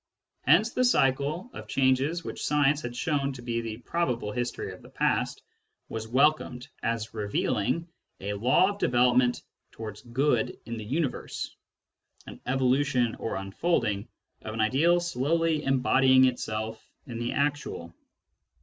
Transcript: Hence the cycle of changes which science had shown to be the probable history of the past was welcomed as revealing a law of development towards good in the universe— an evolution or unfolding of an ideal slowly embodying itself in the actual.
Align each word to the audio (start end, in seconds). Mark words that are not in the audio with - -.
Hence 0.47 0.71
the 0.73 0.83
cycle 0.83 1.51
of 1.53 1.67
changes 1.67 2.23
which 2.23 2.43
science 2.43 2.81
had 2.81 2.95
shown 2.95 3.31
to 3.33 3.43
be 3.43 3.61
the 3.61 3.77
probable 3.77 4.31
history 4.31 4.73
of 4.73 4.81
the 4.81 4.89
past 4.89 5.43
was 5.89 6.07
welcomed 6.07 6.67
as 6.81 7.13
revealing 7.13 7.87
a 8.19 8.33
law 8.33 8.67
of 8.71 8.79
development 8.79 9.43
towards 9.71 10.01
good 10.01 10.57
in 10.65 10.75
the 10.77 10.83
universe— 10.83 11.55
an 12.25 12.41
evolution 12.47 13.13
or 13.19 13.35
unfolding 13.35 14.07
of 14.41 14.55
an 14.55 14.59
ideal 14.61 14.99
slowly 14.99 15.63
embodying 15.63 16.25
itself 16.25 16.83
in 17.05 17.19
the 17.19 17.33
actual. 17.33 17.93